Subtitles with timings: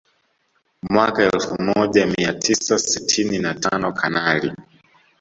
[0.89, 4.53] Mwaka elfu moja mia tisa sitini na tano Kanali